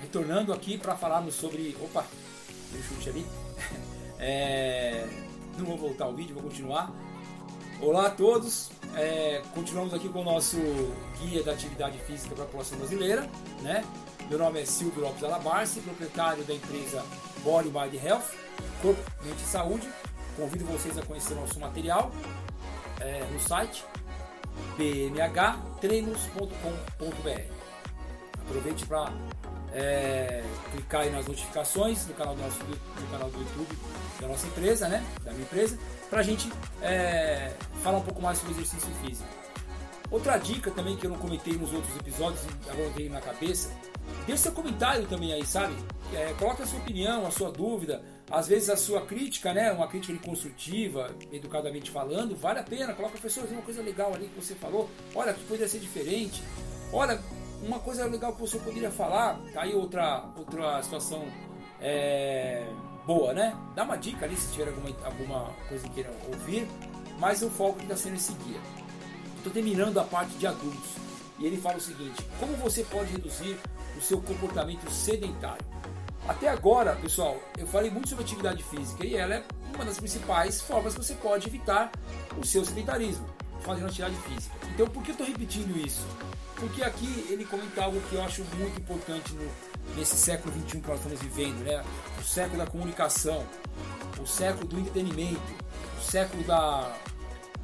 [0.00, 1.76] Retornando aqui para falarmos sobre.
[1.80, 2.04] Opa,
[2.72, 3.26] deu chute ali.
[4.20, 5.06] É,
[5.56, 6.92] não vou voltar ao vídeo, vou continuar.
[7.80, 10.56] Olá a todos, é, continuamos aqui com o nosso
[11.20, 13.30] guia da atividade física para a população brasileira.
[13.62, 13.84] Né?
[14.28, 17.04] Meu nome é Silvio Lopes Alabarce, proprietário da empresa
[17.44, 18.24] Body Mind Health,
[18.82, 19.88] Corpo, Mente e Saúde.
[20.36, 22.10] Convido vocês a conhecer nosso material
[23.00, 23.84] é, no site
[24.76, 27.52] bmhtreinos.com.br.
[28.40, 29.12] Aproveite para
[29.72, 33.78] é, clicar aí nas notificações no canal, do nosso, no canal do YouTube
[34.20, 35.04] da nossa empresa, né?
[35.24, 35.78] Da minha empresa,
[36.10, 36.50] para a gente
[36.82, 39.28] é, falar um pouco mais sobre exercício físico.
[40.10, 43.70] Outra dica também que eu não comentei nos outros episódios agora veio na cabeça,
[44.26, 45.74] deixe seu comentário também aí, sabe?
[46.14, 49.70] É, coloque a sua opinião, a sua dúvida, às vezes a sua crítica, né?
[49.70, 52.94] Uma crítica construtiva, educadamente falando, vale a pena.
[52.94, 54.88] Coloca, professor, uma coisa legal ali que você falou.
[55.14, 56.42] Olha, que poderia ser diferente.
[56.90, 57.20] Olha,
[57.62, 61.24] uma coisa legal que você poderia falar, tá aí outra, outra situação
[61.80, 62.66] é,
[63.06, 63.56] boa, né?
[63.74, 66.68] Dá uma dica ali se tiver alguma, alguma coisa que queira ouvir,
[67.18, 68.60] mas o foco está sendo esse guia.
[69.36, 70.90] Estou terminando a parte de adultos
[71.38, 73.58] e ele fala o seguinte: como você pode reduzir
[73.96, 75.66] o seu comportamento sedentário?
[76.28, 80.60] Até agora, pessoal, eu falei muito sobre atividade física e ela é uma das principais
[80.60, 81.90] formas que você pode evitar
[82.36, 83.26] o seu sedentarismo,
[83.62, 84.54] fazendo atividade física.
[84.74, 86.04] Então, por que eu estou repetindo isso?
[86.58, 89.48] Porque aqui ele comenta algo que eu acho muito importante no,
[89.96, 91.84] nesse século XXI que nós estamos vivendo, né?
[92.18, 93.46] O século da comunicação,
[94.20, 95.40] o século do entretenimento,
[95.98, 96.96] o século da,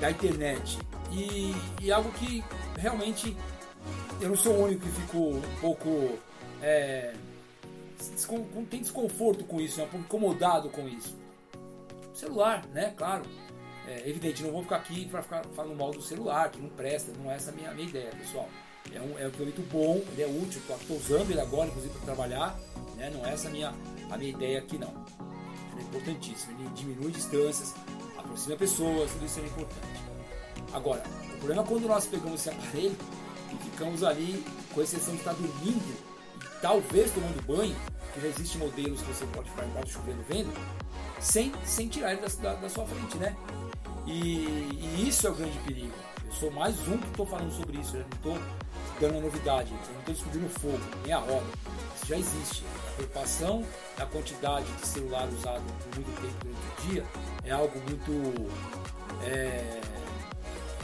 [0.00, 0.78] da internet.
[1.10, 2.44] E, e algo que
[2.76, 3.36] realmente
[4.20, 6.18] eu não sou o único que ficou um pouco.
[6.62, 7.14] É,
[8.70, 9.88] tem desconforto com isso, né?
[9.94, 11.16] incomodado com isso.
[12.12, 12.94] O celular, né?
[12.96, 13.24] Claro.
[13.88, 17.12] É evidente, não vou ficar aqui para ficar falando mal do celular, que não presta,
[17.16, 18.48] não é essa a minha, minha ideia, pessoal.
[18.94, 22.14] É um, é um equipamento bom, ele é útil, estou usando ele agora, inclusive, para
[22.14, 22.58] trabalhar.
[22.96, 23.10] Né?
[23.10, 23.74] Não é essa a minha,
[24.10, 24.92] a minha ideia aqui, não.
[25.72, 27.74] Ele é importantíssimo, ele diminui distâncias,
[28.16, 30.06] aproxima pessoas, tudo isso é importante.
[30.72, 31.02] Agora,
[31.34, 32.96] o problema é quando nós pegamos esse aparelho
[33.52, 35.96] e ficamos ali, com exceção de estar dormindo,
[36.42, 37.76] e talvez tomando banho,
[38.12, 40.52] que já existem modelos que você pode ficar embaixo chovendo vendo,
[41.20, 43.36] sem, sem tirar ele da, da, da sua frente, né?
[44.06, 44.20] E,
[44.98, 45.92] e, isso é o grande perigo.
[46.38, 48.38] Sou mais um que estou falando sobre isso, eu não estou
[49.00, 51.46] dando novidade, eu não estou descobrindo fogo, nem a roda.
[51.94, 52.64] Isso já existe.
[52.88, 53.64] A preocupação
[53.96, 57.04] da quantidade de celular usado por muito tempo durante o dia
[57.42, 58.50] é algo muito
[59.24, 59.80] é,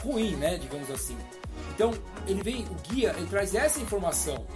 [0.01, 0.57] ruim, né?
[0.57, 1.15] Digamos assim.
[1.75, 1.93] Então,
[2.25, 4.47] ele vem, o guia, ele traz essa informação.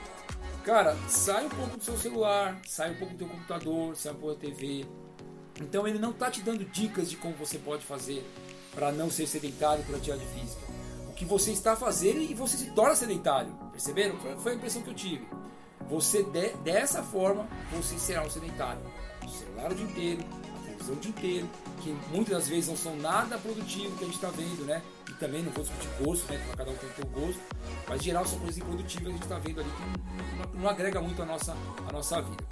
[0.63, 4.15] Cara, sai um pouco do seu celular, sai um pouco do seu computador, sai um
[4.15, 4.83] pouco da TV.
[5.61, 8.25] Então, ele não está te dando dicas de como você pode fazer
[8.73, 10.66] para não ser sedentário por atividade física
[11.17, 13.51] que você está fazendo e você se torna sedentário.
[13.71, 14.15] Perceberam?
[14.37, 15.27] Foi a impressão que eu tive.
[15.89, 18.81] Você, de, dessa forma, você será um sedentário.
[19.25, 20.23] O celular o dia inteiro,
[20.55, 21.49] a televisão o dia inteiro,
[21.81, 24.83] que muitas das vezes não são nada produtivo que a gente está vendo, né?
[25.09, 26.37] E também não vou discutir gosto, né?
[26.37, 27.41] Porque cada um tem o seu gosto.
[27.89, 31.01] Mas, geral, são coisas improdutivas que a gente está vendo ali que não, não, agrega
[31.01, 31.57] muito a nossa,
[31.87, 32.43] a nossa vida.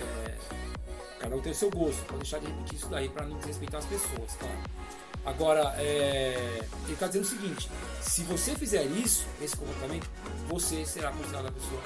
[0.00, 0.38] É,
[1.18, 2.04] cada um tem o seu gosto.
[2.04, 4.58] Pode deixar de repetir isso daí para não desrespeitar as pessoas, claro.
[5.24, 7.70] Agora, é, ele está dizendo o seguinte:
[8.00, 10.08] se você fizer isso, esse comportamento,
[10.48, 11.80] você será considerado uma pessoa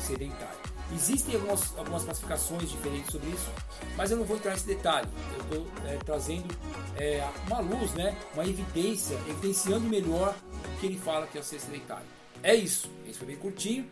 [0.00, 0.78] sedentária.
[0.92, 3.50] Existem algumas, algumas classificações diferentes sobre isso,
[3.94, 5.08] mas eu não vou entrar nesse detalhe.
[5.34, 6.54] Eu estou é, trazendo
[6.96, 10.34] é, uma luz, né, uma evidência, evidenciando melhor
[10.74, 12.06] o que ele fala que é ser sedentário.
[12.42, 12.90] É isso.
[13.06, 13.86] Esse foi bem curtinho,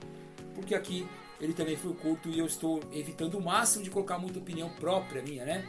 [0.55, 1.07] porque aqui
[1.39, 5.23] ele também foi curto e eu estou evitando o máximo de colocar muita opinião própria
[5.23, 5.67] minha, né?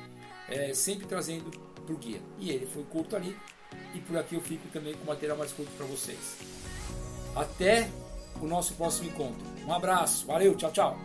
[0.50, 1.50] É, sempre trazendo
[1.86, 2.22] para o guia.
[2.40, 3.36] E ele foi curto ali.
[3.94, 6.38] E por aqui eu fico também com material mais curto para vocês.
[7.36, 7.90] Até
[8.42, 9.46] o nosso próximo encontro.
[9.66, 10.98] Um abraço, valeu, tchau, tchau.